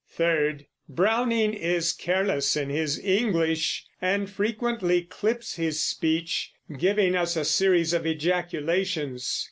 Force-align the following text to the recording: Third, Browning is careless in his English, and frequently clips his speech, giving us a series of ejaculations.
Third, 0.09 0.65
Browning 0.89 1.53
is 1.53 1.93
careless 1.93 2.57
in 2.57 2.71
his 2.71 2.97
English, 3.05 3.85
and 4.01 4.27
frequently 4.27 5.03
clips 5.03 5.57
his 5.57 5.83
speech, 5.83 6.53
giving 6.75 7.15
us 7.15 7.37
a 7.37 7.45
series 7.45 7.93
of 7.93 8.07
ejaculations. 8.07 9.39